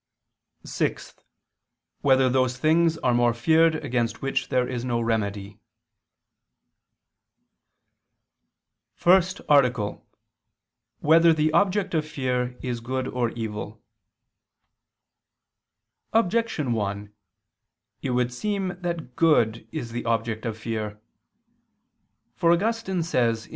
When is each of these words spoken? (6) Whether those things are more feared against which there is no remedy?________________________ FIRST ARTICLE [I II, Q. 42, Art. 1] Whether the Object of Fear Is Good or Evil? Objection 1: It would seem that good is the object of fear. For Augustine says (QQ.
(6) 0.65 1.13
Whether 2.01 2.27
those 2.27 2.57
things 2.57 2.97
are 2.97 3.13
more 3.13 3.35
feared 3.35 3.75
against 3.85 4.19
which 4.23 4.49
there 4.49 4.67
is 4.67 4.83
no 4.83 4.99
remedy?________________________ 4.99 5.49
FIRST 8.95 9.41
ARTICLE 9.47 9.87
[I 9.87 9.91
II, 9.91 9.93
Q. 9.93 10.01
42, 11.03 11.03
Art. 11.03 11.03
1] 11.03 11.07
Whether 11.09 11.33
the 11.33 11.51
Object 11.53 11.93
of 11.93 12.07
Fear 12.07 12.57
Is 12.63 12.79
Good 12.79 13.09
or 13.09 13.29
Evil? 13.29 13.79
Objection 16.13 16.73
1: 16.73 17.13
It 18.01 18.09
would 18.09 18.33
seem 18.33 18.69
that 18.81 19.15
good 19.15 19.67
is 19.71 19.91
the 19.91 20.05
object 20.05 20.47
of 20.47 20.57
fear. 20.57 20.99
For 22.35 22.51
Augustine 22.51 23.03
says 23.03 23.45
(QQ. 23.45 23.49